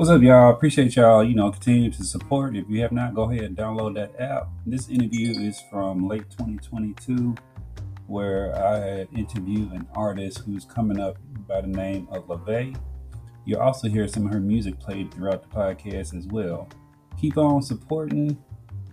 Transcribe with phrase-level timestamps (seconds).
[0.00, 0.50] What's up, y'all?
[0.50, 2.56] Appreciate y'all, you know, continue to support.
[2.56, 4.48] If you have not, go ahead and download that app.
[4.64, 7.34] This interview is from late 2022,
[8.06, 12.78] where I had interviewed an artist who's coming up by the name of LaVey.
[13.44, 16.66] You'll also hear some of her music played throughout the podcast as well.
[17.20, 18.42] Keep on supporting.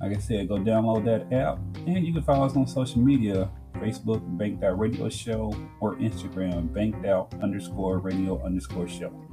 [0.01, 1.57] Like I said, go download that app.
[1.87, 6.73] And you can follow us on social media Facebook, Banked Out Radio Show, or Instagram,
[6.73, 9.23] Banked Out underscore radio underscore show.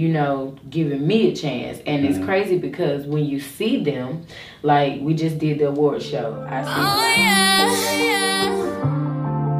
[0.00, 1.78] You know, giving me a chance.
[1.86, 2.24] And it's Mhm.
[2.24, 4.22] crazy because when you see them,
[4.62, 6.28] like we just did the award show.
[6.48, 9.50] I see Oh yeah, yeah.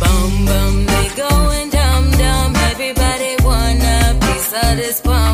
[0.00, 2.52] Bum bum, they going dumb dumb.
[2.70, 5.31] Everybody want a piece of this bum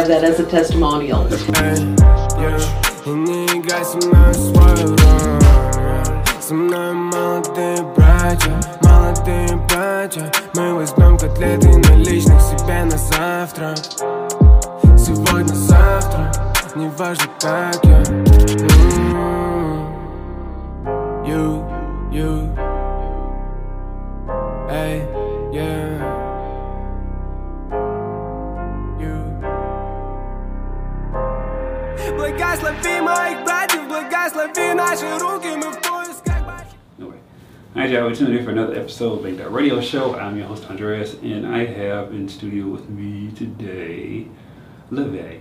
[0.00, 1.28] have that as a testimonial.
[37.90, 38.08] Right, y'all.
[38.08, 40.14] We're tuning in for another episode of Make That Radio Show.
[40.14, 44.28] I'm your host, Andreas, and I have in studio with me today
[44.92, 45.40] LaVey,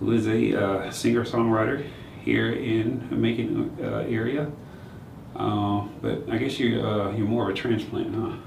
[0.00, 1.86] who is a uh, singer songwriter
[2.24, 4.50] here in the Macon uh, area.
[5.36, 8.40] Uh, but I guess you're, uh, you're more of a transplant,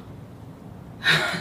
[1.00, 1.38] huh?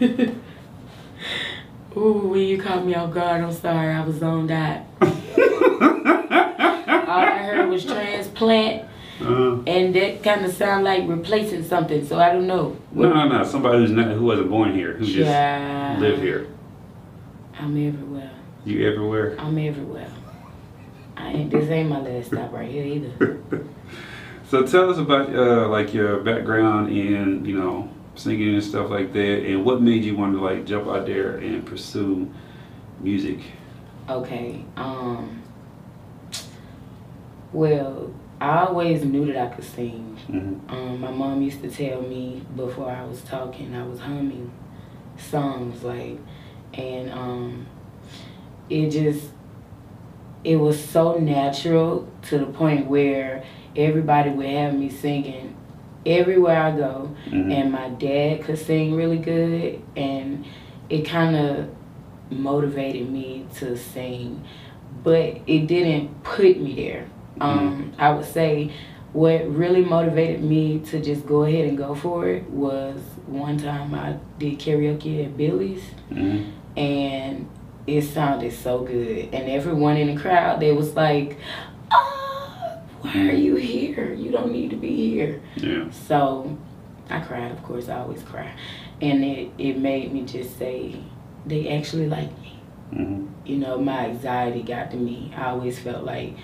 [1.96, 4.82] Ooh, when you caught me off guard, I'm sorry, I was zoned out.
[7.70, 8.84] Was transplant,
[9.20, 12.04] Uh, and that kind of sound like replacing something.
[12.06, 12.76] So I don't know.
[12.92, 13.44] no, no, no.
[13.44, 15.96] Somebody who's not, who wasn't born here, who just Yeah.
[16.00, 16.46] live here.
[17.60, 18.30] I'm everywhere.
[18.64, 19.34] You everywhere?
[19.38, 20.10] I'm everywhere.
[21.16, 21.50] I ain't.
[21.50, 23.40] This ain't my last stop right here either.
[24.50, 29.12] So tell us about uh, like your background in you know singing and stuff like
[29.12, 32.30] that, and what made you want to like jump out there and pursue
[33.00, 33.40] music.
[34.08, 34.64] Okay.
[34.78, 35.42] Um.
[37.52, 40.16] Well, I always knew that I could sing.
[40.26, 44.52] hmm Um, my mom used to tell me before I was talking, I was humming
[45.16, 46.18] songs like,
[46.74, 47.66] and um,
[48.68, 49.30] it just,
[50.44, 53.42] it was so natural to the point where
[53.76, 55.56] everybody would have me singing
[56.06, 60.44] everywhere I go, hmm and my dad could sing really good, and
[60.88, 61.70] it kind of
[62.30, 64.44] motivated me to sing,
[65.02, 67.08] but it didn't put me there.
[67.40, 68.72] Um, I would say
[69.12, 73.94] what really motivated me to just go ahead and go for it was one time
[73.94, 75.82] I did karaoke at Billy's
[76.12, 76.42] hmm
[76.76, 77.48] and
[77.86, 81.38] it sounded so good and everyone in the crowd they was like
[81.90, 85.90] ah, why are you here you don't need to be here Yeah.
[85.90, 86.56] so
[87.10, 88.52] I cried, of course, I always cry.
[89.00, 90.94] And it, it made me just say,
[91.46, 92.60] they actually like me.
[92.90, 95.32] hmm You know, my anxiety got to me.
[95.34, 96.34] I always felt like,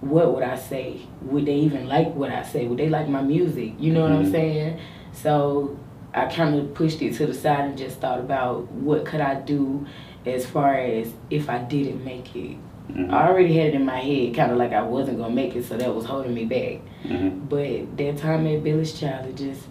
[0.00, 1.00] what would I say?
[1.22, 2.66] Would they even like what I say?
[2.66, 3.72] Would they like my music?
[3.78, 4.30] You know what I'm Mhm.
[4.30, 4.78] saying?
[5.12, 5.76] So
[6.14, 9.34] I kind of pushed it to the side and just thought about what could I
[9.34, 9.86] do
[10.26, 12.56] as far as if I didn't make it.
[12.92, 15.54] hmm I already had it in my head, kind of like I wasn't gonna make
[15.54, 16.80] it, so that was holding me back.
[17.06, 19.68] hmm But that time at Billy's Child, it just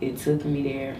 [0.00, 0.96] it took me there.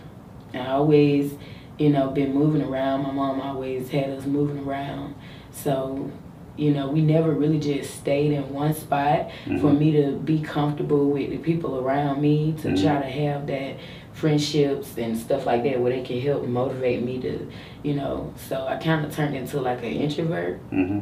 [0.55, 1.35] I always,
[1.79, 3.03] you know, been moving around.
[3.03, 5.15] My mom always had us moving around.
[5.53, 6.11] So
[6.59, 9.31] you know, we never really just stayed in one spot.
[9.61, 12.83] For me to be comfortable with the people around me, to Mhm.
[12.83, 13.77] try to have that
[14.13, 17.47] friendships and stuff like that where they can help motivate me to,
[17.85, 18.33] you know.
[18.37, 20.99] So I kind of turned into like an introvert hmm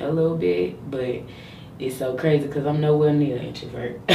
[0.00, 1.16] a little bit, but
[1.78, 4.00] it's so crazy because I'm nowhere near an introvert.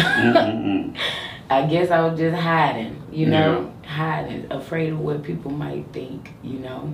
[1.49, 6.33] I guess I was just hiding, you know, hiding, afraid of what people might think,
[6.43, 6.93] you know.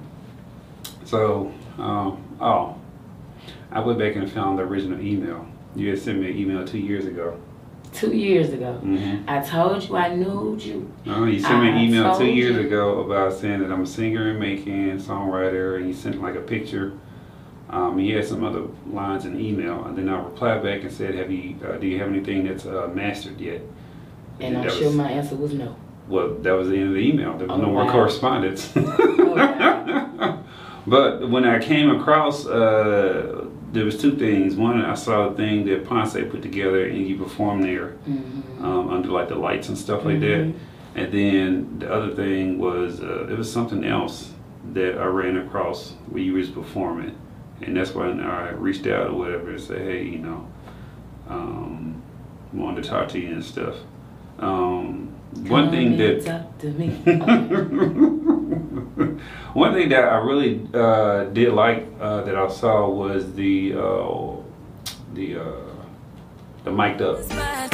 [1.05, 2.75] So, um, oh,
[3.73, 5.45] I went back and found the original email.
[5.75, 7.39] You had sent me an email two years ago.
[7.91, 9.29] Two years ago, Mm-hmm.
[9.29, 10.91] I told you I knew you.
[11.07, 12.61] Oh, you sent me an email two years you.
[12.67, 16.41] ago about saying that I'm a singer and making songwriter, and you sent like a
[16.41, 16.93] picture.
[17.69, 20.91] Um, you had some other lines in the email, and then I replied back and
[20.91, 21.55] said, "Have you?
[21.67, 23.61] Uh, do you have anything that's uh, mastered yet?"
[24.39, 25.75] And I'm sure was, my answer was no.
[26.07, 27.37] well, that was the end of the email.
[27.37, 27.91] There was Oh, no more wow.
[27.91, 28.73] correspondence.
[28.75, 30.43] wow.
[30.87, 33.42] but when I came across, uh,
[33.73, 34.55] there was two things.
[34.55, 38.89] One, I saw the thing that Ponce put together, and you performed there hmm um,
[38.89, 40.39] under like the lights and stuff like that.
[40.45, 40.53] Mhm.
[40.95, 44.31] And then the other thing was uh, it was something else
[44.73, 47.17] that I ran across where you was performing,
[47.61, 50.47] and that's when I reached out or whatever and say, hey, you know,
[51.27, 52.01] um,
[52.53, 53.75] wanted to talk to you and stuff.
[54.39, 55.09] Um,
[55.47, 56.89] one Come thing that talk to me.
[58.97, 59.11] Okay.
[59.53, 64.35] one thing that I really uh, did like uh, that I saw was the uh,
[65.13, 65.43] the uh,
[66.63, 67.17] the mic'd up.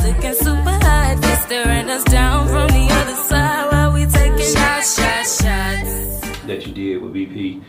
[0.04, 4.98] Looking super hot, they staring us down from the other side while we taking shots,
[5.00, 6.22] shots, shots.
[6.48, 7.62] that you did with BP.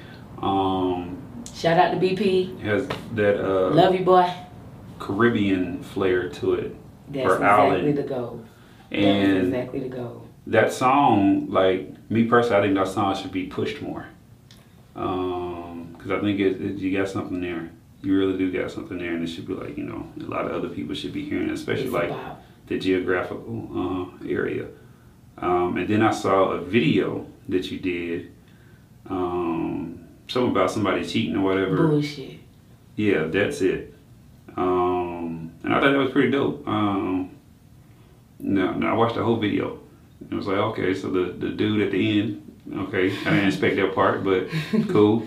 [0.42, 1.16] Um,
[1.54, 2.58] Shout out to BP.
[2.60, 4.32] has that uh, Love you, boy.
[4.98, 6.76] Caribbean flair to it,
[7.08, 7.98] That's or exactly island.
[7.98, 8.44] the goal.
[8.90, 10.26] That's and exactly the goal.
[10.46, 14.06] That song, like me personally, I think that song should be pushed more.
[14.96, 17.70] Um, because I think it, it, you got something there.
[18.02, 20.46] You really do got something there, and it should be like you know a lot
[20.46, 22.12] of other people should be hearing, it, especially It's like
[22.66, 23.68] the geographical
[24.22, 24.66] uh, area.
[25.38, 28.32] Um, and then I saw a video that you did,
[29.08, 31.88] um, something about somebody cheating or whatever.
[31.88, 32.38] bullshit.
[32.96, 33.94] Yeah, that's it.
[34.56, 36.66] Um, and I thought that was pretty dope.
[36.66, 37.30] Um,
[38.38, 39.78] no, no, I watched the whole video.
[40.28, 42.58] It was like, okay, so the, the dude at the end,
[42.88, 44.48] okay, I didn't expect that part, but
[44.88, 45.26] cool.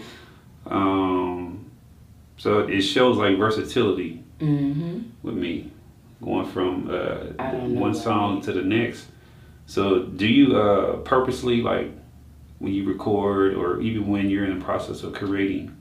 [0.66, 1.70] Um,
[2.38, 5.00] so it shows like versatility Mm-hmm.
[5.22, 5.72] with me,
[6.22, 9.06] going from uh, I don't know one song to the next.
[9.68, 11.92] So do you uh, purposely like
[12.60, 15.78] when you record or even when you're in the process of creating,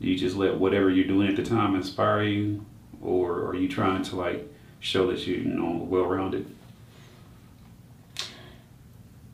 [0.00, 2.64] do you just let whatever you're doing at the time inspire you,
[3.02, 6.46] or are you trying to like show that you, you know well rounded?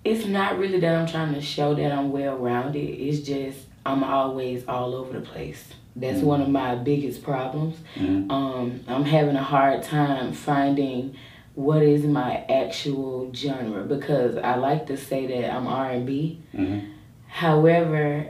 [0.07, 2.79] It's not really that I'm trying to show that I'm well rounded.
[2.79, 5.65] It's just I'm always all over the place.
[5.97, 7.77] That's one of my biggest problems.
[7.97, 8.31] Mhm.
[8.31, 11.17] Um, I'm having a hard time finding
[11.55, 16.39] what is my actual genre because I like to say that I'm R&B.
[16.55, 16.83] Mhm.
[17.27, 18.27] However,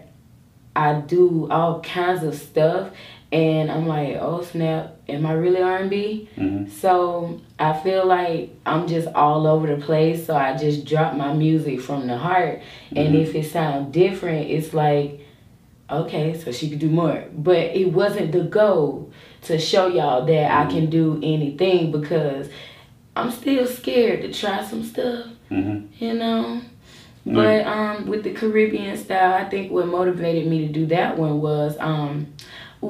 [0.75, 2.89] I do all kinds of stuff
[3.37, 6.71] and I'm like, "Oh snap, am I really R&B?" Mhm.
[6.71, 11.33] So, I feel like I'm just all over the place, so I just drop my
[11.35, 12.61] music from the heart
[12.95, 13.23] and Mhm.
[13.23, 15.21] if it sounds different, it's like
[15.89, 17.23] okay, so she could do more.
[17.33, 19.11] But it wasn't the goal
[19.43, 22.49] to show y'all that I can do anything because
[23.15, 25.85] I'm still scared to try some stuff, Mhm.
[26.01, 26.59] you know.
[27.25, 31.41] But um, with the Caribbean style, I think what motivated me to do that one
[31.41, 32.27] was um,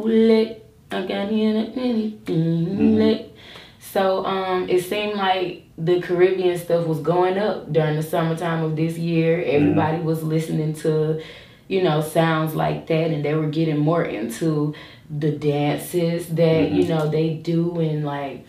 [0.05, 0.61] Ule,
[0.91, 2.19] I got anything.
[2.25, 2.99] Mm-hmm.
[2.99, 3.33] Ule.
[3.81, 8.77] So um, it seemed like the Caribbean stuff was going up during the summertime of
[8.77, 9.39] this year.
[9.39, 9.57] Mm-hmm.
[9.57, 11.23] Everybody was listening to,
[11.69, 14.75] you know, sounds like that, and they were getting more into
[15.09, 16.89] the dances that you mm-hmm.
[16.91, 18.45] know they do, and like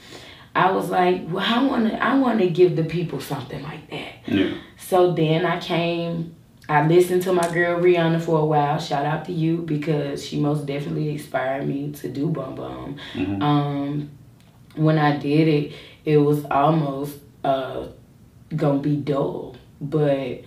[0.58, 3.90] I was like, well, I want to, I want to give the people something like
[3.92, 4.14] that.
[4.26, 4.58] Yeah.
[4.78, 6.36] So then I came,
[6.70, 8.78] I listened to my girl Rihanna for a while.
[8.80, 12.98] Shout out to you because she most definitely inspired me to do Bum Bum.
[13.14, 13.42] Mhm.
[13.42, 14.10] Um,
[14.76, 15.74] when I did it,
[16.06, 17.88] it was almost uh,
[18.56, 19.56] gonna be dull.
[19.80, 20.42] But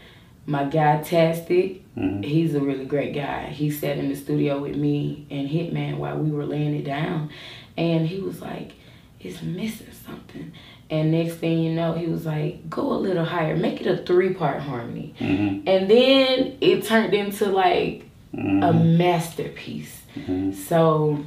[0.46, 2.22] my guy Tastic, Mhm.
[2.24, 3.46] he's a really great guy.
[3.46, 7.30] He sat in the studio with me and Hitman while we were laying it down,
[7.78, 8.72] and he was like,
[9.20, 10.52] "It's missing something."
[10.90, 13.96] And next thing you know, he was like, "Go a little higher, make it a
[13.98, 15.62] three part harmony." Mhm.
[15.66, 18.96] And then it turned into like a Mhm.
[18.98, 20.02] masterpiece.
[20.16, 20.52] Mhm.
[20.54, 21.18] So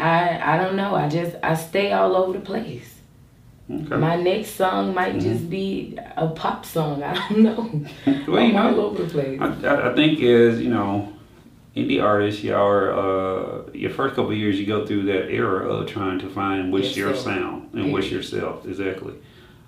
[0.00, 0.94] I I don't know.
[0.94, 2.90] I just I stay all over the place.
[3.70, 3.96] Okay.
[3.96, 7.02] My next song might just be a pop song.
[7.10, 7.70] I don't know.
[8.28, 9.40] Well, you I'm all know, over the place.
[9.40, 11.08] I I think is you know,
[11.76, 15.68] indie artists, y'all are uh, your first couple of years, you go through that era
[15.68, 19.14] of trying to find what's your sound and what's yourself exactly.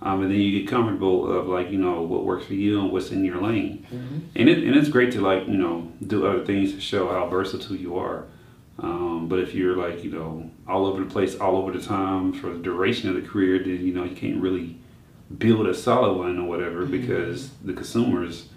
[0.03, 2.93] Um, and then you get comfortable of like you know what works for you and
[2.93, 3.87] what's in your lane,
[4.37, 7.27] and it and it's great to like you know do other things to show how
[7.29, 8.27] versatile you are.
[8.79, 12.35] Um, but if you're like you know all over the place, all over the time
[12.35, 14.77] for the duration of the career, then you know you can't really
[15.39, 18.51] build a solid one or whatever because the consumers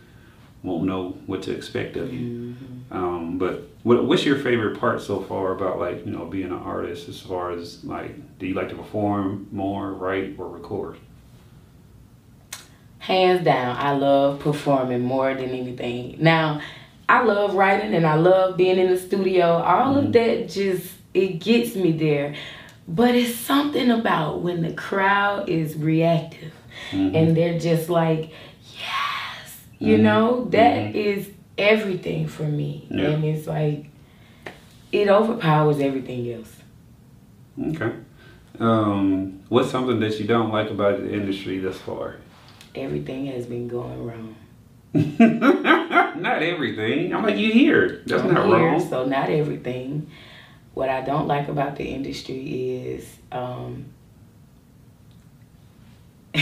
[0.62, 2.53] won't know what to expect of you.
[2.91, 6.53] Um, but what, what's your favorite part so far about like you know being an
[6.53, 7.08] artist?
[7.10, 10.98] As far as like, do you like to perform more, write, or record?
[13.00, 16.17] hands down, I love performing more than anything.
[16.19, 16.62] Now,
[17.08, 19.46] I love writing and I love being in the studio.
[19.46, 22.36] All of that just it gets me there.
[22.88, 26.53] But it's something about when the crowd is reactive
[26.91, 28.31] and they're just like,
[28.75, 30.01] yes, you Mhm.
[30.01, 32.87] know, that is everything for me.
[32.89, 33.09] Yeah.
[33.09, 33.89] And it's like
[34.91, 36.55] it overpowers everything else.
[37.75, 37.93] Okay.
[38.59, 42.17] Um, what's something that you don't like about the industry thus far?
[42.75, 44.35] Everything has been going wrong.
[46.19, 47.13] not everything.
[47.13, 48.01] I'm like you here.
[48.05, 48.89] That's I'm not here, wrong.
[48.89, 50.09] So not everything.
[50.73, 53.85] What I don't like about the industry is um,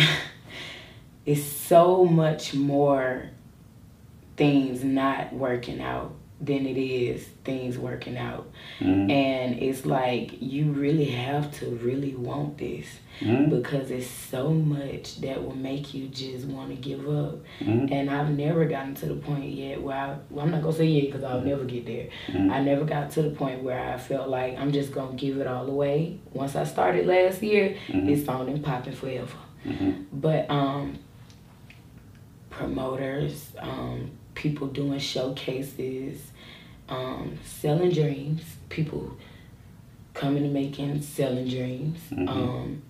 [1.26, 3.30] it's so much more
[4.38, 8.48] things not working out than it is things working out.
[8.80, 9.10] Mhm.
[9.12, 12.86] And it's like you really have to really want this
[13.22, 13.50] Mhm.
[13.50, 17.40] because it's so much that will make you just want to give up.
[17.60, 17.92] Mhm.
[17.92, 20.86] And I've never gotten to the point yet where I, well, I'm not gonna say
[20.86, 22.06] yet because I'll never get there.
[22.52, 25.48] I never got to the point where I felt like I'm just gonna give it
[25.48, 26.20] all away.
[26.34, 29.38] Once I started last year, it's on and popping forever.
[30.14, 31.00] But um,
[32.52, 36.22] promoters, um, people doing showcases,
[36.88, 39.18] um, selling dreams, people
[40.14, 42.00] coming to Macon selling dreams.
[42.28, 42.84] Um,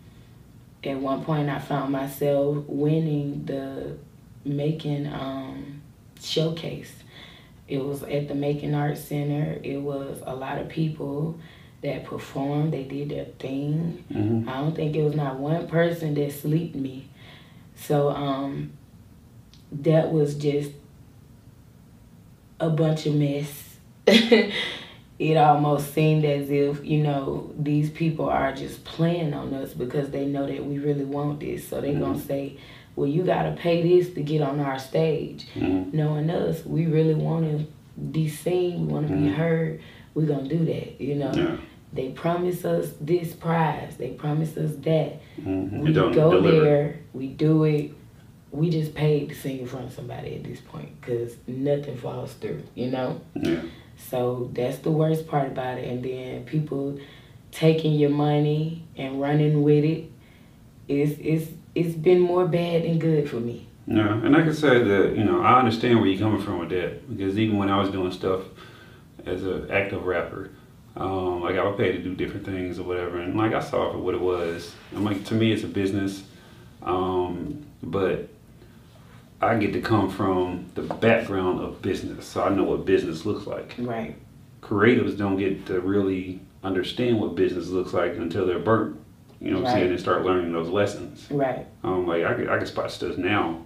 [0.84, 3.98] at one point, I found myself winning the
[4.44, 5.82] Macon um,
[6.22, 6.94] showcase.
[7.70, 9.58] It was at the Macon Arts Center.
[9.63, 11.39] It was a lot of people
[11.82, 12.74] that performed.
[12.74, 14.04] They did their thing.
[14.12, 14.48] Mhm.
[14.50, 17.08] I don't think it was not one person that sleeped me.
[17.75, 18.72] So um,
[19.72, 20.72] that was just
[22.60, 23.78] a bunch of mess.
[24.08, 30.10] it almost seemed as if, you know, these people are just playing on us because
[30.12, 31.68] they know that we really want this.
[31.68, 32.58] So they're going to say,
[32.96, 35.48] well, you got to pay this to get on our stage.
[35.56, 35.94] Mhm.
[35.94, 37.66] Knowing us, we really want to
[38.02, 39.82] be seen, we want to be heard.
[40.14, 41.32] We're going to do that, you know.
[41.34, 41.58] Yeah.
[41.94, 43.98] They promise us this prize.
[43.98, 45.20] They promise us that.
[45.42, 45.80] Mhm.
[45.82, 46.64] We don't go deliver.
[46.64, 47.92] there, we do it.
[48.58, 52.34] We just paid to sing in front of somebody at this point because nothing falls
[52.34, 53.22] through, you know?
[53.36, 53.62] Yeah.
[54.10, 55.88] So that's the worst part about it.
[55.88, 57.00] And then people
[57.52, 60.12] taking your money and running with it.
[60.88, 63.68] It's, it's, it's been more bad than good for me.
[63.88, 66.70] Yeah, and I can say that you know, I understand where you're coming from with
[66.70, 68.42] that because even when I was doing stuff
[69.26, 70.52] as an active rapper,
[70.98, 73.94] um, like I would pay to do different things or whatever, and like I saw
[73.94, 74.74] for what it was.
[74.94, 76.24] I'm like, to me, it's a business,
[76.82, 78.28] um, but
[79.41, 83.46] I get to come from the background of business, so I know what business looks
[83.46, 83.75] like.
[83.77, 84.15] Right.
[84.62, 89.00] Creatives don't get to really understand what business looks like until they're burnt.
[89.39, 89.84] You know what I'm saying?
[89.86, 89.91] Right.
[89.91, 91.27] And start learning those lessons.
[91.29, 91.67] Right.
[91.84, 93.62] Um, like I could, I could spot stuff now.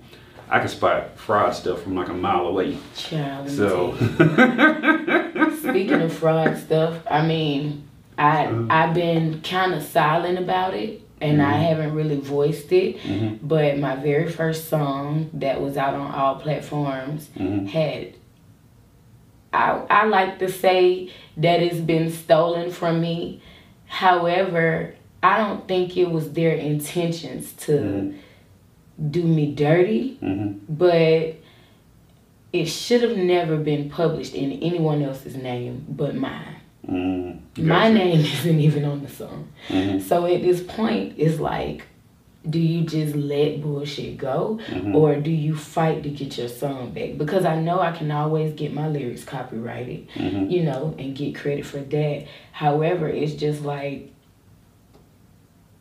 [0.50, 2.78] I can spot fraud stuff from like a mile away.
[2.96, 3.96] Child, So.
[5.60, 7.88] Speaking of fraud stuff, I mean,
[8.18, 8.66] I Uh-huh.
[8.70, 11.64] I've been kind of silent about it, and I Mm-hmm.
[11.64, 12.98] haven't really voiced it.
[13.42, 17.68] But my very first song that was out on all platforms Mhm.
[17.68, 18.08] had.
[19.54, 23.42] I I like to say that it's been stolen from me.
[23.88, 28.14] However, I don't think it was their intentions to Mhm.
[29.10, 31.36] do me dirty hmm but
[32.54, 36.56] it should have never been published in anyone else's name but mine.
[36.88, 39.48] Mm My name isn't even on the song.
[39.70, 40.02] Mhm.
[40.02, 41.84] So at this point, it's like,
[42.50, 44.96] do you just let bullshit go Mhm.
[44.96, 47.18] or do you fight to get your song back?
[47.18, 50.50] Because I know I can always get my lyrics copyrighted, Mhm.
[50.50, 52.24] you know, and get credit for that.
[52.52, 54.10] However, it's just like,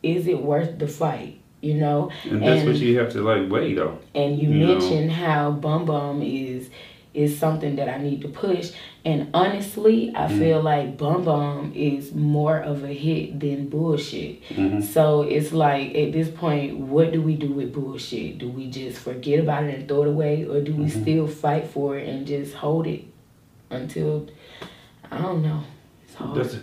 [0.03, 1.37] is it worth the fight?
[1.61, 3.99] You know, And that's what you have to like weigh though.
[4.15, 4.73] and you, You know.
[4.79, 6.69] mentioned how Bum Bum is
[7.13, 8.71] is something that I need to push.
[9.03, 10.39] And honestly, I Mm-hmm.
[10.39, 14.41] feel like Bum Bum is more of a hit than bullshit.
[14.49, 14.81] Mhm.
[14.81, 18.37] So it's like at this point, what do we do with bullshit?
[18.37, 21.01] Do we just forget about it and throw it away, or do we Mm-hmm.
[21.01, 23.03] still fight for it and just hold it?
[23.69, 24.27] until
[25.09, 25.63] I don't know.
[26.03, 26.35] It's hard.
[26.37, 26.61] That's a,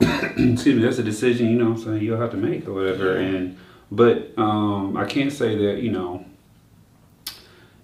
[0.52, 0.82] excuse me.
[0.82, 1.70] That's a decision you know.
[1.70, 3.16] what I'm saying you'll have to make or whatever.
[3.16, 3.56] And
[3.90, 6.24] but um, I can't say that you know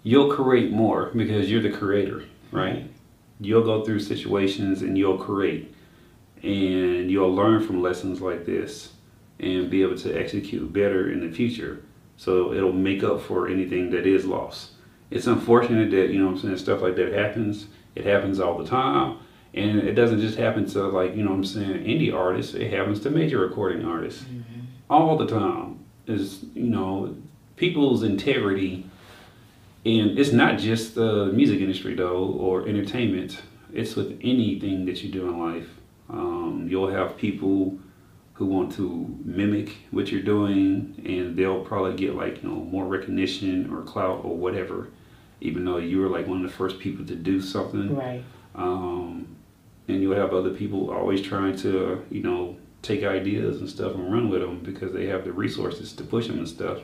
[0.06, 2.22] you'll create more because you're the creator,
[2.52, 2.88] right?
[3.40, 5.74] You'll go through situations and you'll create,
[6.44, 8.92] and you'll learn from lessons like this,
[9.40, 11.82] and be able to execute better in the future.
[12.16, 14.70] So it'll make up for anything that is lost.
[15.10, 17.66] It's unfortunate that you know what I'm saying stuff like that happens.
[17.96, 19.18] It happens all the time.
[19.54, 22.70] And it doesn't just happen to like, you know what I'm saying, indie artists, it
[22.72, 24.22] happens to major recording artists.
[24.22, 24.60] Mm-hmm.
[24.88, 25.80] All the time.
[26.06, 27.16] Is you know,
[27.56, 28.86] people's integrity
[29.86, 33.40] and it's not just the music industry though or entertainment.
[33.72, 35.68] It's with anything that you do in life.
[36.10, 37.78] Um, you'll have people
[38.32, 42.84] who want to mimic what you're doing and they'll probably get like, you know, more
[42.84, 44.88] recognition or clout or whatever,
[45.40, 47.94] even though you were like one of the first people to do something.
[47.94, 48.24] Right.
[48.56, 49.36] Um,
[49.86, 54.12] and you'll have other people always trying to, you know, take ideas and stuff and
[54.12, 56.80] run with them because they have the resources to push them and stuff.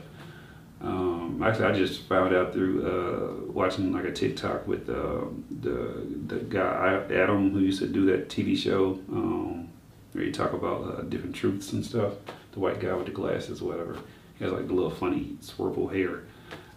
[0.83, 5.21] Um, actually, I just found out through uh, watching like a TikTok with uh,
[5.61, 9.69] the the guy Adam who used to do that TV show um,
[10.11, 12.13] where you talk about uh, different truths and stuff.
[12.51, 13.97] The white guy with the glasses, or whatever.
[14.37, 16.23] He has like the little funny swerve hair.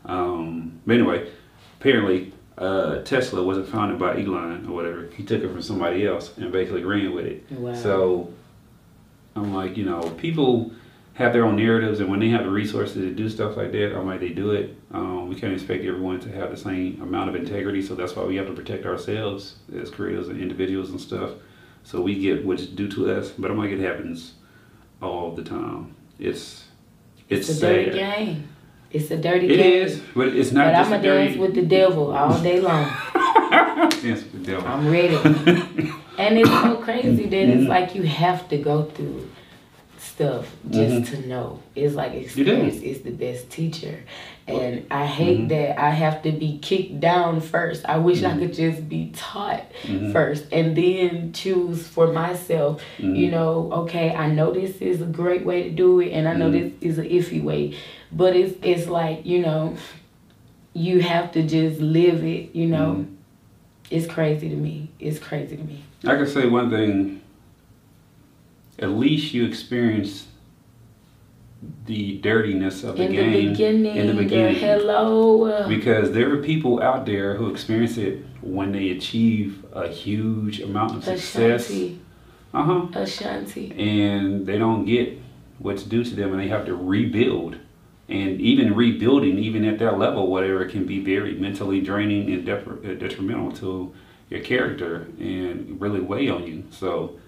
[0.04, 1.30] Um, but anyway,
[1.80, 5.08] apparently uh, Tesla wasn't founded by Elon or whatever.
[5.14, 7.50] He took it from somebody else and basically ran with it.
[7.50, 7.74] Wow.
[7.74, 8.32] So
[9.34, 10.72] I'm like, you know, people
[11.16, 13.96] have their own narratives, and when they have the resources to do stuff like that,
[13.96, 14.76] I'm like, they do it.
[14.92, 18.24] Um, we can't expect everyone to have the same amount of integrity, so that's why
[18.24, 21.30] we have to protect ourselves as creators and individuals and stuff.
[21.84, 24.34] So we get what's due to us, but I'm like, it happens
[25.00, 25.94] all the time.
[26.18, 26.64] It's
[27.28, 28.48] it's, It's a dirty game.
[28.92, 29.82] It's a dirty It game.
[29.86, 31.26] is, but it's not But just I'm a dirty.
[31.28, 32.84] dance with the devil all day long.
[34.02, 34.66] dance with the devil.
[34.68, 35.16] I'm ready.
[36.18, 37.60] and it's so crazy that Mm-hmm.
[37.60, 39.28] it's like you have to go through
[40.16, 41.62] stuff just to know.
[41.74, 42.20] It's like Mm-hmm.
[42.24, 44.02] Experience is the best teacher.
[44.48, 45.48] And I hate Mm-hmm.
[45.48, 47.84] that I have to be kicked down first.
[47.84, 50.12] I wish I could just be taught Mm-hmm.
[50.12, 52.82] first and then choose for myself.
[52.98, 53.14] Mm-hmm.
[53.14, 56.34] You know, okay, I know this is a great way to do it and I
[56.34, 56.80] know Mm-hmm.
[56.80, 57.76] this is an iffy way.
[58.10, 59.76] But it's it's like, you know,
[60.72, 62.90] you have to just live it, you know.
[63.00, 63.12] Mm-hmm.
[63.90, 64.90] It's crazy to me.
[64.98, 65.84] It's crazy to me.
[66.04, 67.20] I can say one thing.
[68.78, 70.26] At least you experience
[71.86, 73.14] the dirtiness of the game.
[73.14, 74.54] in game the beginning, in the beginning.
[74.56, 75.66] hello.
[75.68, 80.96] Because there are people out there who experience it when they achieve a huge amount
[80.96, 81.70] of success.
[81.70, 82.00] Ashanti,
[82.52, 82.86] Uh huh.
[82.94, 83.72] Ashanti.
[83.72, 85.18] And they don't get
[85.58, 87.56] what's due to them, and they have to rebuild.
[88.08, 92.94] And even rebuilding, even at that level, whatever, can be very mentally draining and uh,
[92.94, 93.92] detrimental to
[94.30, 96.64] your character and really weigh on you.
[96.70, 97.18] So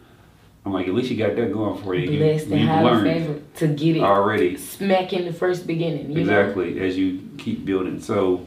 [0.68, 2.10] I'm like, at least you got that going for you.
[2.10, 4.56] You- Blessed and You've highly learned favored to get it already.
[4.58, 6.12] smack in the first beginning.
[6.12, 8.46] You exactly as you keep building so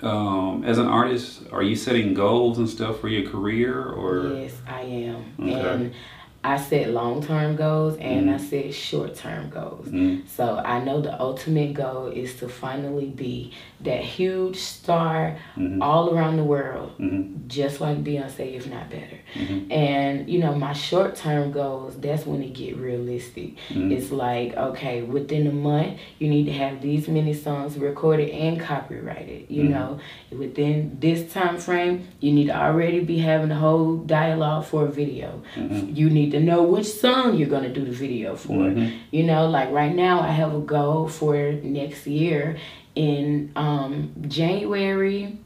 [0.00, 4.54] um, as an artist are you setting goals and stuff for your career or Yes,
[4.66, 5.24] I am.
[5.38, 5.52] Okay.
[5.52, 5.92] And
[6.42, 8.34] I set long term goals and Mm-hmm.
[8.34, 9.88] I set short term goals.
[9.88, 10.26] Mhm.
[10.26, 15.82] So I know the ultimate goal is to finally be that huge star Mm-hmm.
[15.82, 17.46] all around the world, Mhm.
[17.46, 19.18] just like Beyonce, if not better.
[19.34, 19.70] Mhm.
[19.70, 23.56] And you know, my short term goals, that's when it get realistic.
[23.68, 23.92] Mhm.
[23.92, 28.58] It's like, okay, within a month, you need to have these many songs recorded and
[28.58, 29.44] copyrighted.
[29.50, 29.70] You Mhm.
[29.70, 29.98] know,
[30.32, 34.90] within this time frame, you need to already be having a whole dialogue for a
[34.90, 35.42] video.
[35.56, 35.94] Mhm.
[35.96, 38.52] You need to know which song you're gonna do the video for.
[38.70, 38.92] Mhm.
[39.10, 42.56] You know, like right now, I have a goal for next year
[42.94, 45.38] in um, January.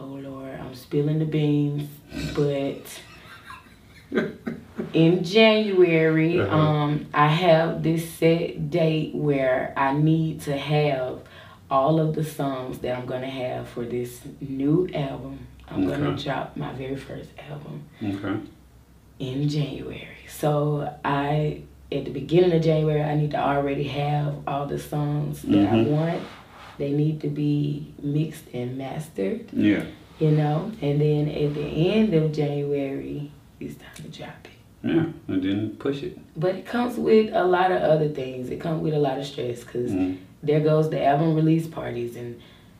[0.00, 1.88] Oh Lord, I'm spilling the beans,
[2.34, 2.82] but
[4.92, 6.56] in January, Uh-huh.
[6.56, 11.20] um, I have this set date where I need to have
[11.70, 15.46] all of the songs that I'm gonna have for this new album.
[15.68, 18.36] I'm gonna drop my very first album okay
[19.18, 20.08] in January.
[20.28, 25.42] So I at the beginning of January I need to already have all the songs
[25.42, 25.86] that I Mhm.
[25.90, 26.22] want.
[26.78, 29.84] They need to be mixed and mastered, yeah
[30.18, 34.50] you know, and then at the end of January it's time to drop it.
[34.94, 38.50] yeah and then push it But it comes with a lot of other things.
[38.50, 40.16] It comes with a lot of stress because Mhm.
[40.42, 42.36] there goes the album release parties and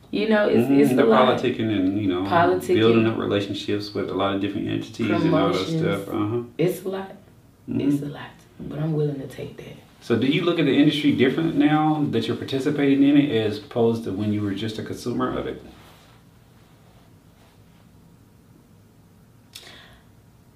[0.09, 4.09] you know, it's, mm, it's the politicking and you know politicking, building up relationships with
[4.09, 6.07] a lot of different entities and all that stuff.
[6.07, 6.43] Uh-huh.
[6.57, 7.11] It's a lot.
[7.69, 7.81] Mm-hmm.
[7.81, 9.75] It's a lot, but I'm willing to take that.
[9.99, 13.57] So, do you look at the industry different now that you're participating in it, as
[13.57, 15.61] opposed to when you were just a consumer of it?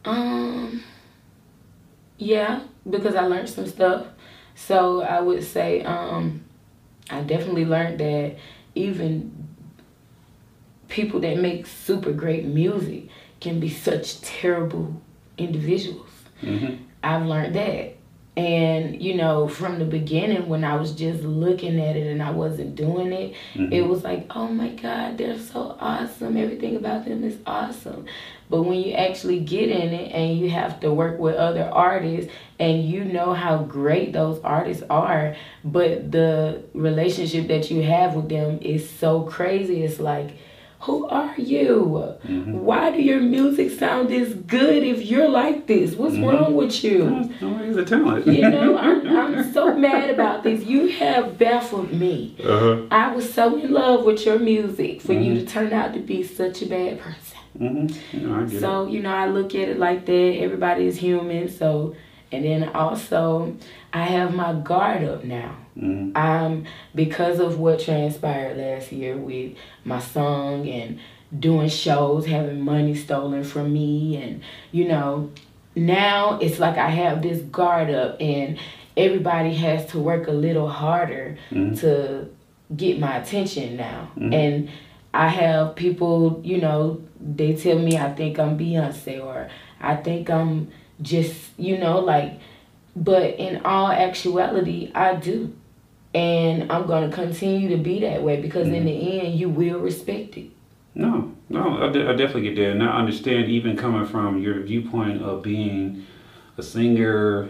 [0.06, 0.84] Um.
[2.18, 4.06] Yeah, because I learned some stuff.
[4.56, 6.44] So I would say um,
[7.10, 8.36] I definitely learned that
[8.76, 9.48] even
[10.88, 13.08] people that make super great music
[13.40, 15.02] can be such terrible
[15.38, 16.10] individuals.
[16.42, 16.84] Mm-hmm.
[17.04, 17.96] I've learned that.
[18.38, 22.32] And, you know, from the beginning when I was just looking at it and I
[22.32, 23.74] wasn't doing it, mm-hmm.
[23.74, 26.38] it was like, oh my God, they're so awesome.
[26.38, 28.06] Everything about them is awesome.
[28.50, 32.32] But when you actually get in it and you have to work with other artists
[32.58, 38.30] and you know how great those artists are, but the relationship that you have with
[38.30, 39.84] them is so crazy.
[39.84, 40.38] It's like,
[40.82, 42.18] who are you?
[42.26, 45.96] Why do your music sound this good if you're like this?
[45.96, 47.32] What's wrong with you?
[47.78, 48.26] A talent.
[48.26, 50.64] You know, I'm, I'm so mad about this.
[50.64, 52.36] You have baffled me.
[52.44, 52.88] Uh-huh.
[52.90, 56.24] I was so in love with your music for you to turn out to be
[56.24, 57.38] such a bad person.
[57.60, 58.18] Mm-hmm.
[58.18, 60.38] You know, So, you know, I look at it like that.
[60.40, 61.48] Everybody is human.
[61.50, 61.96] So,
[62.32, 63.56] and then also,
[63.94, 65.56] I have my guard up now.
[65.78, 66.16] Mhm.
[66.18, 66.64] Um,
[66.94, 69.54] because of what transpired last year with
[69.86, 71.00] my song and
[71.38, 74.42] doing shows, having money stolen from me, and
[74.72, 75.30] you know,
[75.76, 78.58] now it's like I have this guard up, and
[78.98, 81.38] everybody has to work a little harder
[81.78, 82.28] to
[82.76, 84.10] get my attention now.
[84.18, 84.70] And
[85.14, 90.30] I have people, you know, they tell me I think I'm Beyonce or I think
[90.30, 90.70] I'm
[91.02, 92.40] just, you know, like,
[92.96, 95.56] but in all actuality, I do.
[96.14, 99.80] And I'm going to continue to be that way because in the end, you will
[99.80, 100.50] respect it.
[100.94, 102.72] No, no, I, de- I definitely get that.
[102.72, 106.06] And I understand even coming from your viewpoint of being
[106.58, 107.50] a singer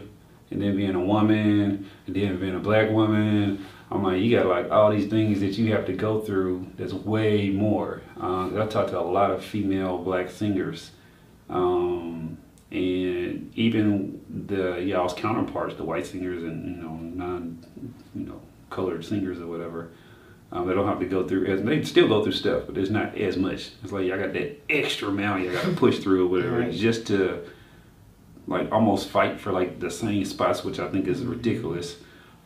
[0.52, 3.66] and then being a woman and then being a black woman.
[3.90, 6.94] I'm like, you got like all these things that you have to go through that's
[6.94, 8.02] way more.
[8.22, 10.92] Uh, I talked to a lot of female black singers.
[11.50, 12.38] Um,
[12.72, 17.66] and even the y'all's counterparts, the white singers and you know non,
[18.16, 19.90] you know colored singers or whatever,
[20.54, 21.46] um, they don't have to go through.
[21.48, 23.72] As, they still go through stuff, but there's not as much.
[23.84, 26.72] It's like I got that extra amount you got to push through or whatever, Right.
[26.74, 27.44] just to
[28.48, 31.98] like almost fight for like the same spots, which I think is ridiculous.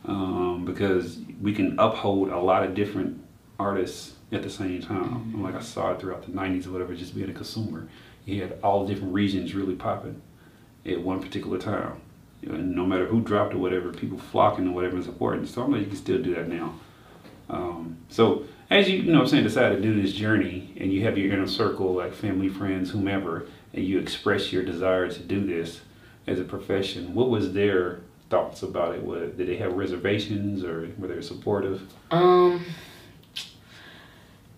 [0.04, 3.20] Um, because we can uphold a lot of different
[3.58, 5.32] artists at the same time.
[5.34, 7.88] And Like I saw it throughout the '90s or whatever, just being a consumer,
[8.26, 10.20] you had all different regions really popping
[10.84, 12.02] at one particular time.
[12.42, 15.48] You know, and no matter who dropped or whatever, people flocking or whatever is important.
[15.48, 16.74] So I'm like, you can still do that now.
[17.48, 21.04] Um, so as you, you know, I'm saying, decide to do this journey, and you
[21.04, 25.46] have your inner circle, like family, friends, whomever, and you express your desire to do
[25.46, 25.80] this
[26.26, 27.14] as a profession.
[27.14, 29.02] What was their thoughts about it?
[29.02, 31.82] What, did they have reservations, or were they supportive?
[32.10, 32.64] Um,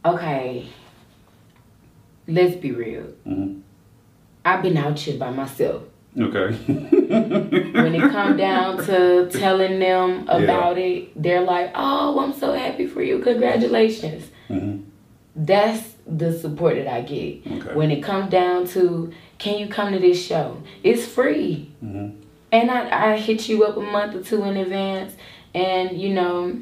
[0.04, 0.68] okay,
[2.28, 3.06] let's be real.
[3.26, 3.60] Mhm.
[4.44, 5.82] I've been out here by myself.
[6.18, 6.54] Okay.
[6.66, 12.86] when it come down to telling them about it, they're like, "Oh, I'm so happy
[12.86, 13.18] for you!
[13.20, 14.82] Congratulations!" Mhm.
[15.36, 17.46] That's the support that I get.
[17.46, 17.74] Okay.
[17.74, 22.12] When it comes down to, "Can you come to this show?" It's free, Mhm.
[22.52, 25.14] and I I hit you up a month or two in advance,
[25.54, 26.56] and you know,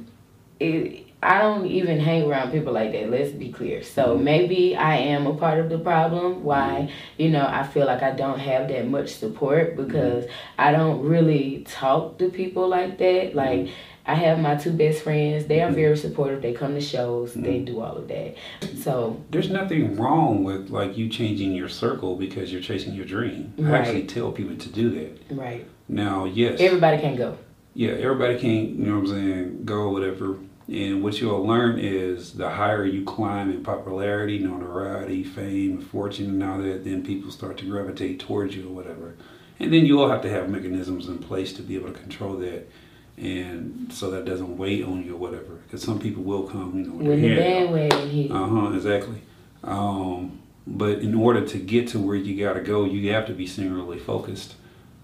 [0.60, 1.05] it.
[1.22, 3.10] I don't even hang around people like that.
[3.10, 3.82] Let's be clear.
[3.82, 4.24] So mm-hmm.
[4.24, 6.44] maybe I am a part of the problem.
[6.44, 7.22] Why, mm-hmm.
[7.22, 9.84] you know, I feel like I don't have that much support mm-hmm.
[9.84, 10.26] because
[10.58, 13.34] I don't really talk to people like that.
[13.34, 13.70] Like
[14.04, 15.46] I have my two best friends.
[15.46, 16.42] They are very supportive.
[16.42, 17.34] They come to shows.
[17.34, 18.36] They do all of that.
[18.76, 23.52] So There's nothing wrong with like you changing your circle because you're chasing your dream.
[23.58, 25.34] I actually tell people to do that.
[25.34, 26.60] right, Now, yes.
[26.60, 27.36] everybody can go.
[27.74, 30.36] yeah, everybody can't, you know what I'm saying, go whatever.
[30.68, 36.42] And what you'll learn is the higher you climb in popularity, notoriety, fame, fortune, and
[36.42, 39.14] all that, then people start to gravitate towards you or whatever.
[39.60, 42.36] And then you will have to have mechanisms in place to be able to control
[42.38, 42.68] that.
[43.16, 45.54] And so that doesn't weigh on you or whatever.
[45.66, 48.72] Because some people will come, you know, with their the bandwagon hit, Uh huh.
[48.74, 49.22] Exactly.
[49.62, 53.46] Um, but in order to get to where you gotta go, you have to be
[53.46, 54.54] singularly focused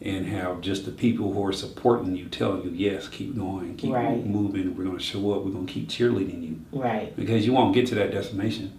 [0.05, 3.93] and have just the people who are supporting you, telling you, yes, keep going, keep
[3.93, 4.25] Right.
[4.27, 4.77] moving.
[4.77, 5.45] We're gonna show up.
[5.45, 8.73] We're gonna keep cheerleading you right, because you won't get to that destination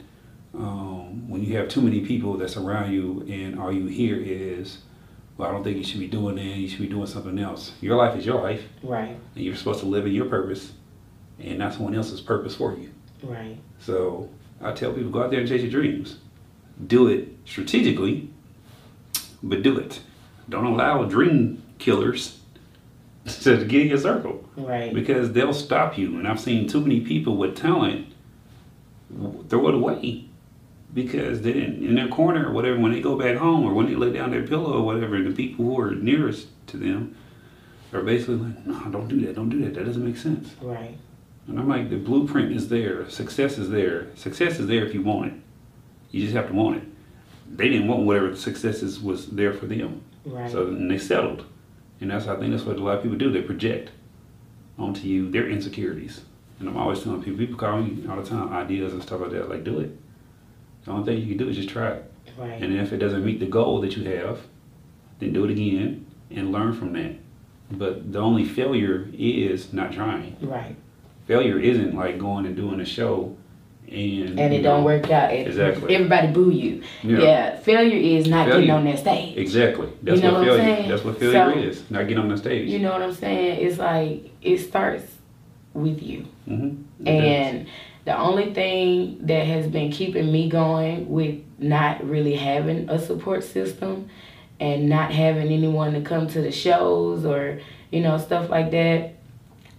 [0.53, 4.79] um, when you have too many people that's around you and all you hear is,
[5.37, 6.43] well, I don't think you should be doing that.
[6.43, 7.71] You should be doing something else.
[7.81, 10.73] Your life is your life, right, and you're supposed to live in your purpose,
[11.39, 12.89] and not someone else's purpose for you.
[13.23, 14.29] right, So
[14.61, 16.17] I tell people go out there and chase your dreams.
[16.85, 18.29] Do it strategically,
[19.41, 20.01] but do it.
[20.49, 22.39] Don't allow dream killers
[23.41, 26.17] to get in your circle right, because they'll stop you.
[26.17, 28.07] And I've seen too many people with talent
[29.49, 30.25] throw it away
[30.93, 32.79] because they didn't in their corner or whatever.
[32.79, 35.27] When they go back home or when they lay down their pillow or whatever, and
[35.27, 37.15] the people who are nearest to them
[37.93, 39.35] are basically like, "No, don't do that.
[39.35, 39.73] Don't do that.
[39.75, 40.97] That doesn't make sense." Right.
[41.47, 43.09] And I'm like, the blueprint is there.
[43.09, 44.07] Success is there.
[44.15, 45.39] Success is there if you want it.
[46.11, 46.83] You just have to want it.
[47.51, 50.01] They didn't want whatever success is, was there for them.
[50.25, 50.49] Right.
[50.51, 51.45] So then they settled.
[52.01, 53.31] And that's I think that's what a lot of people do.
[53.31, 53.91] They project
[54.77, 56.21] onto you their insecurities.
[56.59, 59.31] And I'm always telling people, people call me all the time, ideas and stuff like
[59.31, 59.49] that.
[59.49, 59.97] Like, do it.
[60.85, 62.11] The only thing you can do is just try it.
[62.37, 62.61] right.
[62.61, 64.41] And if it doesn't meet the goal that you have,
[65.19, 67.15] then do it again and learn from that.
[67.71, 70.37] But the only failure is not trying.
[70.41, 70.75] right.
[71.27, 73.35] Failure isn't like going and doing a show
[73.87, 75.33] and And you it don't work out.
[75.33, 75.95] It, Exactly.
[75.95, 76.81] Everybody boo you.
[77.03, 77.19] Yeah.
[77.19, 77.57] Yeah.
[77.59, 78.73] Failure is not getting Failure.
[78.73, 79.37] on that stage.
[79.37, 79.89] Exactly.
[80.01, 80.75] That's know what what I'm failure.
[80.75, 80.89] saying?
[80.89, 81.91] That's what failure So- is.
[81.91, 82.69] Not getting on the stage.
[82.69, 83.65] You know what I'm saying?
[83.65, 85.05] It's like it starts
[85.73, 86.25] with you.
[86.47, 87.07] mm-hmm.
[87.07, 87.67] And
[88.05, 93.43] the only thing that has been keeping me going with not really having a support
[93.43, 94.09] system
[94.59, 97.59] and not having anyone to come to the shows or,
[97.91, 99.15] you know, stuff like that,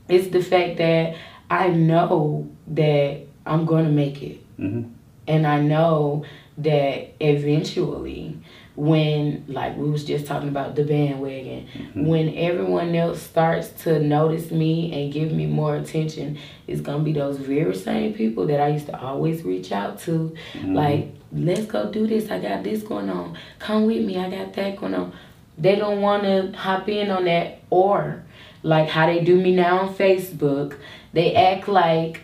[0.08, 1.16] is the fact that
[1.50, 4.38] I know that I'm going to make it.
[4.56, 4.82] hmm
[5.26, 6.24] And I know
[6.58, 8.38] that eventually,
[8.76, 14.50] when, like we was just talking about the bandwagon, when everyone else starts to notice
[14.50, 18.68] me and give me more attention, it's gonna be those very same people that I
[18.68, 20.34] used to always reach out to.
[20.64, 22.30] Like, let's go do this.
[22.30, 23.36] I got this going on.
[23.60, 24.18] Come with me.
[24.18, 25.12] I got that going on.
[25.56, 28.24] They don't want to hop in on that, or
[28.64, 30.76] like how they do me now on Facebook.
[31.12, 32.22] They act like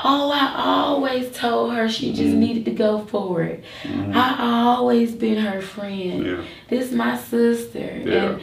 [0.00, 3.64] Oh, I always told her she just needed to go for it.
[3.84, 4.36] I
[4.74, 6.26] always been her friend.
[6.26, 6.44] Yeah.
[6.68, 7.78] This my sister.
[8.04, 8.12] Yeah.
[8.32, 8.42] And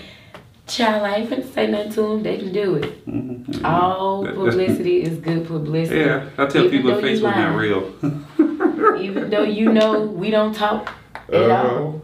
[0.65, 2.23] child, I ain't finna say nothing to them.
[2.23, 3.05] They can do it.
[3.05, 3.65] Mm-hmm.
[3.65, 5.99] All That- publicity is good publicity.
[5.99, 7.93] Yeah, I tell Even people Facebook not real.
[9.01, 10.89] Even though you know we don't talk
[11.27, 11.67] at Uh-huh.
[11.79, 12.01] all.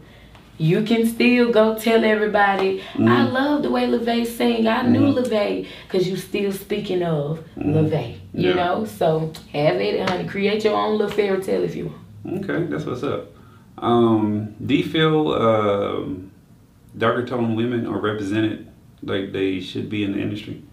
[0.60, 3.08] You can still go tell everybody, Mm-hmm.
[3.08, 4.68] I love the way LeVay sing.
[4.68, 5.68] I knew LeVay.
[5.88, 8.14] Because you still speaking of LeVay.
[8.14, 8.42] You Mm-hmm.
[8.42, 8.54] Yeah.
[8.54, 8.86] know?
[8.86, 10.28] So have it, honey.
[10.28, 11.94] Create your own little fairy tale if you
[12.26, 12.44] want.
[12.50, 13.32] Okay, that's what's up.
[13.78, 16.32] Um, do you feel um,
[16.98, 18.68] darker toned women are represented
[19.04, 20.64] like they should be in the industry?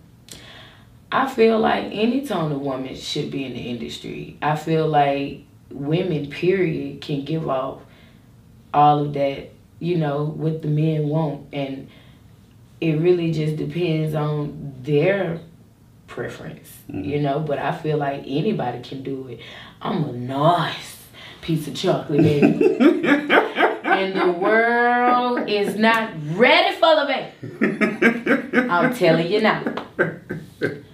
[1.13, 4.37] I feel like any tone of woman should be in the industry.
[4.43, 7.83] I feel like women, period, can give off
[8.73, 9.51] all of that,
[9.85, 11.47] you know, what the men want.
[11.53, 11.89] And
[12.81, 15.41] it really just depends on their
[16.07, 17.23] preference, you mm-hmm.
[17.23, 17.41] know.
[17.41, 19.41] But I feel like anybody can do it.
[19.83, 21.03] I'm a nice
[21.43, 22.47] piece of chocolate, baby.
[23.85, 28.69] and the world is not ready for the baby.
[28.71, 29.63] I'm telling you now.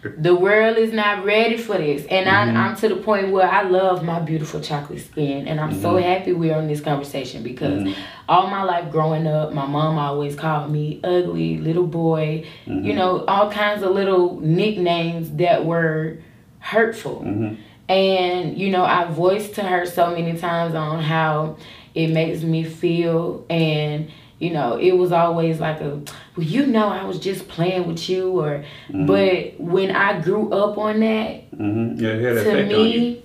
[0.03, 2.07] The world is not ready for this.
[2.07, 2.57] And I, mm-hmm.
[2.57, 5.47] I'm to the point where I love my beautiful chocolate skin.
[5.47, 6.05] And I'm so mm-hmm.
[6.05, 8.01] happy we're on this conversation because mm-hmm.
[8.29, 13.25] all my life growing up, my mom always called me ugly, little boy, you know,
[13.27, 16.19] all kinds of little nicknames that were
[16.61, 17.23] hurtful.
[17.89, 21.57] And, you know, I voiced to her so many times on how
[21.95, 23.45] it makes me feel.
[23.51, 25.91] And, you know, it was always like a,
[26.37, 28.31] well, you know, I was just playing with you.
[28.41, 32.03] Or, but when I grew up on that, Mm-hmm.
[32.03, 33.01] Yeah, to effect on you.
[33.01, 33.23] me,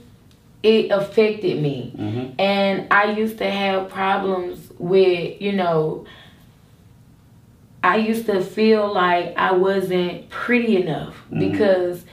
[0.61, 1.93] it affected me.
[1.97, 2.35] Mhm.
[2.39, 6.05] And I used to have problems with, you know,
[7.83, 12.03] I used to feel like I wasn't pretty enough because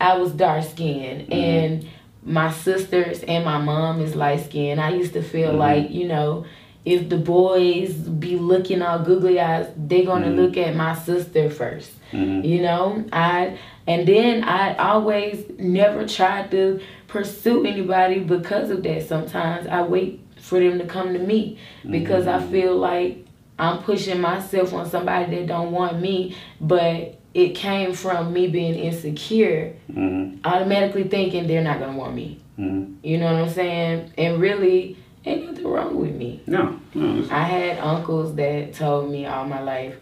[0.00, 1.88] I was dark skinned and
[2.24, 4.80] my sisters and my mom is light skinned.
[4.80, 6.44] I used to feel like, you know,
[6.84, 11.90] if the boys be looking all googly eyes, they're gonna look at my sister 1st
[12.12, 19.06] You know, I and then I always never tried to pursue anybody because of that.
[19.06, 23.26] Sometimes I wait for them to come to me because I feel like
[23.58, 28.74] I'm pushing myself on somebody that don't want me, but it came from me being
[28.74, 30.38] insecure, Mhm.
[30.44, 32.38] automatically thinking they're not gonna want me.
[32.58, 32.94] Mhm.
[33.02, 34.10] You know what I'm saying?
[34.18, 36.42] And really, ain't nothing wrong with me.
[36.46, 37.26] No, no.
[37.30, 39.96] I had uncles that told me all my life,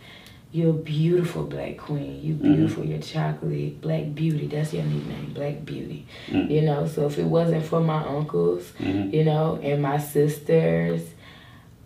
[0.52, 2.20] "You're a beautiful black queen.
[2.22, 2.84] You beautiful.
[2.84, 4.46] You're chocolate, black beauty.
[4.46, 6.86] That's your nickname, Black Beauty." You know.
[6.86, 9.12] So if it wasn't for my uncles, Mhm.
[9.12, 11.02] you know, and my sisters,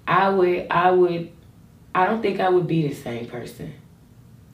[0.07, 1.31] I would, I would,
[1.94, 3.73] I don't think I would be the same person.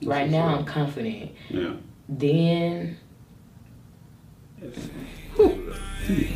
[0.02, 0.46] right now.
[0.56, 1.30] I'm confident.
[1.50, 1.72] Yeah.
[2.08, 2.96] Then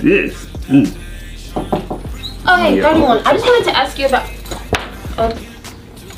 [0.00, 0.46] This.
[0.68, 0.94] Mm.
[2.58, 2.82] Yeah.
[2.82, 3.18] 31.
[3.26, 4.28] I just wanted to ask you about.
[5.16, 5.34] Uh,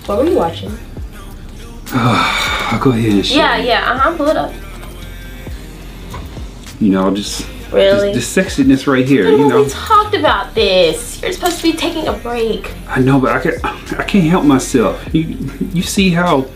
[0.07, 0.71] what were you watching?
[1.93, 3.39] I'll go ahead and share.
[3.39, 4.53] Yeah, yeah, uh huh, pull it up.
[6.81, 8.13] You know, just Really?
[8.13, 9.65] This, this sexiness right here, you know.
[9.65, 11.21] we talked about this.
[11.21, 12.73] You're supposed to be taking a break.
[12.89, 13.65] I know, but I can't.
[13.99, 15.03] I can't help myself.
[15.13, 15.23] You
[15.73, 16.47] you see how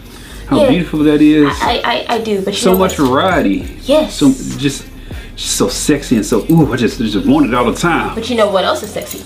[0.46, 0.68] how Yeah.
[0.68, 1.48] beautiful that is.
[1.60, 3.76] I I, I do, but so much variety.
[3.82, 4.14] Yes.
[4.14, 4.86] So just
[5.34, 8.14] just so sexy and so ooh, I just just want it all the time.
[8.14, 9.24] But you know what else is sexy?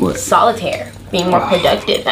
[0.00, 0.18] What?
[0.18, 0.90] Solitaire.
[1.10, 1.48] Being more ah.
[1.50, 2.06] productive.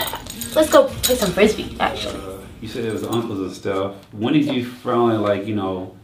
[0.55, 1.75] Let's go play some frisbee.
[1.81, 2.21] Actually.
[2.61, 3.95] You said it was uncles and stuff.
[4.13, 5.97] When did you finally like you know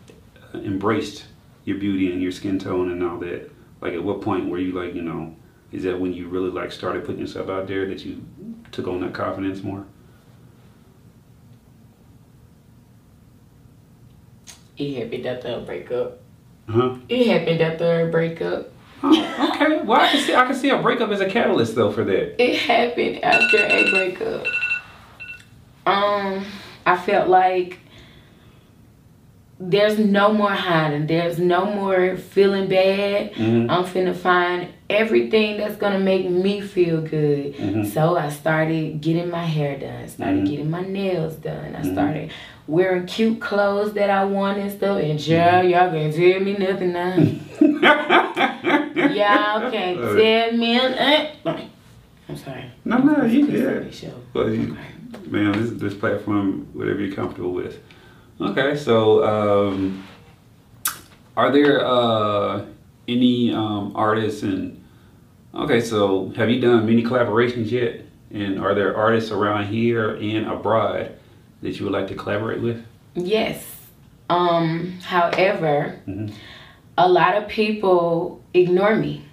[0.55, 1.27] embraced
[1.65, 3.51] your beauty and your skin tone and all that?
[3.83, 5.37] Like at what point were you like you know?
[5.73, 8.25] Is that when you really like started putting yourself out there that you
[8.73, 9.85] took on that confidence more?
[14.79, 16.21] It happened after a breakup.
[16.67, 16.97] Huh?
[17.11, 18.74] It happened after a breakup.
[19.07, 19.83] Oh, okay.
[19.83, 22.43] Well, I can see I can see a breakup as a catalyst though for that.
[22.43, 24.47] It happened after a breakup.
[25.87, 26.45] Um,
[26.87, 27.79] I felt like
[29.61, 31.07] there's no more hiding.
[31.07, 33.33] There's no more feeling bad.
[33.35, 33.71] Mhm.
[33.71, 37.55] I'm finna find everything that's gonna make me feel good.
[37.57, 37.87] Mhm.
[37.87, 40.09] So I started getting my hair done.
[40.09, 40.51] Started Mhm.
[40.51, 41.77] getting my nails done.
[41.79, 41.93] I Mhm.
[41.93, 42.31] started
[42.67, 44.99] wearing cute clothes that I want and stuff.
[45.01, 48.81] And child, y'all can't tell me nothing now.
[49.15, 50.75] y'all can't Uh, tell me
[51.45, 51.71] nothing.
[52.29, 52.65] I'm sorry.
[52.85, 53.79] No, no, you did.
[53.83, 54.15] funny show.
[54.33, 54.77] Well, you,
[55.27, 57.79] man, this this platform, whatever you're comfortable with.
[58.41, 60.05] Okay, so um,
[61.37, 62.65] are there uh,
[63.09, 64.83] any um, artists and
[65.55, 68.01] okay, so have you done many collaborations yet?
[68.31, 71.13] And are there artists around here and abroad
[71.63, 72.85] that you would like to collaborate with?
[73.15, 73.65] Yes.
[74.29, 76.33] Um, however, Mhm.
[76.99, 79.25] a lot of people ignore me.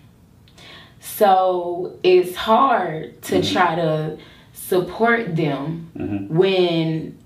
[1.00, 3.54] So it's hard to mm-hmm.
[3.54, 4.18] try to
[4.54, 6.30] support them Mhm.
[6.30, 7.18] when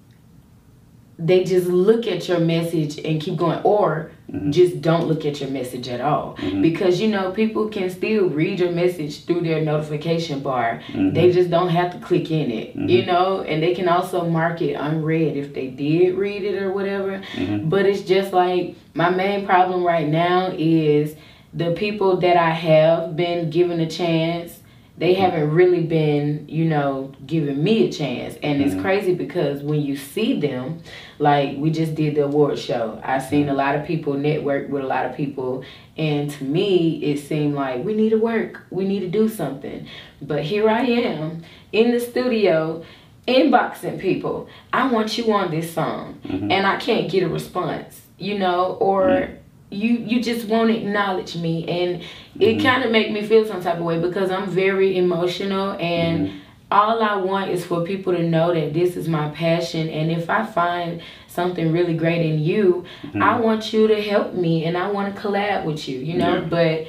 [1.18, 4.52] they just look at your message and keep going or mm-hmm.
[4.52, 6.36] just don't look at your message at all.
[6.38, 6.62] Mm-hmm.
[6.62, 10.82] Because you know people can still read your message through their notification bar.
[10.94, 13.42] They just don't have to click in it you know?
[13.42, 17.22] And they can also mark it unread if they did read it or whatever.
[17.64, 21.16] But it's just like my main problem right now is
[21.56, 24.60] the people that i have been given a chance
[24.98, 25.22] they mm-hmm.
[25.24, 28.36] haven't really been, you know, giving me a chance.
[28.42, 28.82] And it's mm-hmm.
[28.82, 30.82] crazy because when you see them,
[31.20, 33.52] like we just did the award show, I've seen mm-hmm.
[33.52, 35.66] a lot of people network with a lot of people.
[35.98, 39.88] And to me, it seemed like we need to work, we need to do something.
[40.22, 42.86] But here I am in the studio
[43.28, 44.48] inboxing people.
[44.72, 46.22] I want you on this song.
[46.52, 49.30] And I can't get a response, you know, or
[49.70, 51.68] you you just won't acknowledge me.
[51.68, 52.04] And
[52.40, 56.42] it kind of make me feel some type of way because i'm very emotional and
[56.72, 59.90] all i want is for people to know that this is my passion.
[59.90, 64.66] And if i find something really great in you i want you to help me
[64.66, 66.36] and i want to collab with you you know?
[66.36, 66.42] Yeah.
[66.42, 66.88] but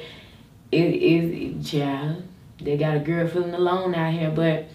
[0.71, 2.15] it is yeah
[2.61, 4.31] they got a girl feeling alone out here.
[4.31, 4.67] But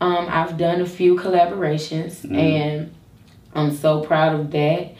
[0.00, 2.94] um i've done a few collaborations and
[3.54, 4.94] i'm so proud of that.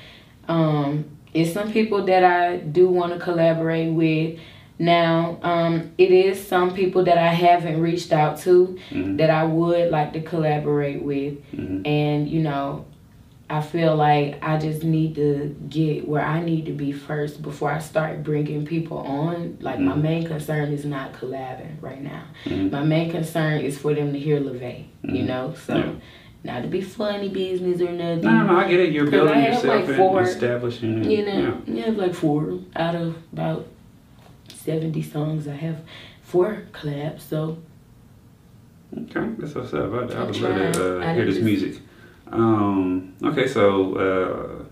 [0.49, 4.40] Um it's some people that I do want to collaborate with.
[4.79, 9.16] Now, um, it is some people that I haven't reached out to mm-hmm.
[9.16, 11.35] that I would like to collaborate with.
[11.53, 11.87] Mm-hmm.
[11.87, 12.87] And, you know,
[13.49, 17.70] I feel like I just need to get where I need to be first before
[17.70, 19.59] I start bringing people on.
[19.61, 20.03] Like, my mm-hmm.
[20.03, 22.25] main concern is not collabing right now.
[22.70, 25.55] My main concern is for them to hear LeVae, you know?
[25.66, 25.92] So, Yeah.
[26.47, 28.25] Not to be funny business or nothing.
[28.25, 28.93] No, no, I get it.
[28.93, 31.05] You're building yourself like, and four- establishing.
[31.05, 31.75] You know, yeah.
[31.75, 33.67] you have like four out of about
[34.49, 35.47] 70 songs.
[35.49, 35.83] I have
[36.23, 37.59] four collabs, so
[38.97, 39.93] Okay, that's what's up.
[39.93, 41.83] I, I would love to uh, hear this music.
[42.31, 44.65] Um, okay, so uh,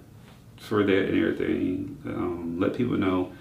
[0.57, 3.33] for that and everything, um, let people know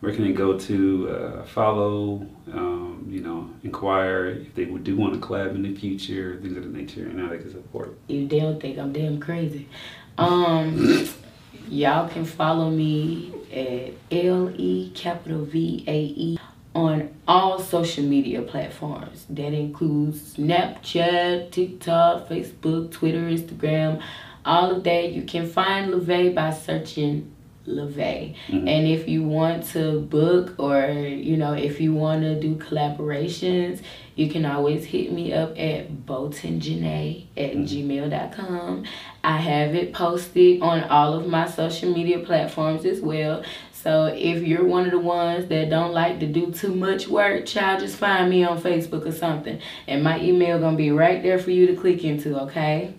[0.00, 4.96] where can they go to uh, follow, um, you know, inquire if they would do
[4.96, 7.98] want to collab in the future, things of that nature, and how they can support.
[8.08, 9.68] you don't think I'm damn crazy.
[10.16, 11.08] Um,
[11.68, 16.38] y'all can follow me at L E capital V A E
[16.74, 19.26] on all social media platforms.
[19.30, 24.02] That includes Snapchat, TikTok, Facebook, Twitter, Instagram,
[24.44, 25.12] all of that.
[25.12, 27.32] You can find LeVae by searching
[27.68, 28.34] LeVae.
[28.48, 28.68] Mm-hmm.
[28.68, 33.82] And if you want to book or, you know, if you want to do collaborations,
[34.14, 37.64] you can always hit me up at botanjanae at mm-hmm.
[37.64, 38.84] gmail.com.
[39.22, 43.44] I have it posted on all of my social media platforms as well.
[43.72, 47.46] So if you're one of the ones that don't like to do too much work,
[47.46, 49.60] child, just find me on Facebook or something.
[49.86, 52.94] And my email gonna be right there for you to click into, okay?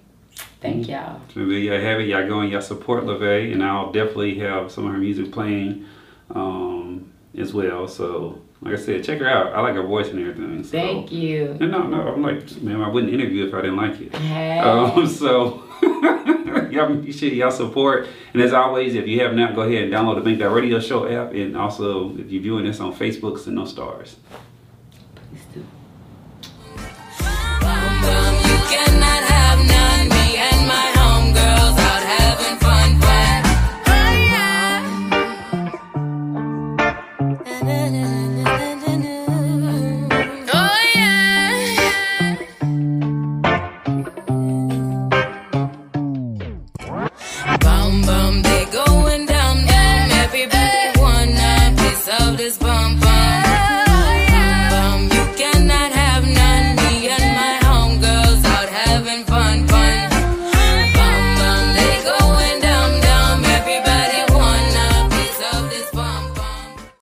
[0.61, 1.21] Thank y'all.
[1.33, 2.07] So there y'all have it.
[2.07, 5.85] Y'all go and y'all support LeVae, and I'll definitely have some of her music playing
[6.31, 7.87] um, as well.
[7.87, 9.53] So, like I said, check her out.
[9.53, 10.63] I like her voice and everything.
[10.63, 10.71] So.
[10.71, 11.55] Thank you.
[11.61, 12.07] No, no, no.
[12.09, 14.13] I'm like, man, I wouldn't interview if I didn't like it.
[14.15, 14.59] Hey.
[14.59, 15.63] Um, so,
[16.71, 18.07] y'all make sure y'all support.
[18.33, 20.81] And as always, if you have not, go ahead and download the Make That Radio
[20.81, 21.33] Show app.
[21.33, 24.17] And also, if you're viewing this on Facebook, send those stars.
[24.21, 24.48] Please do.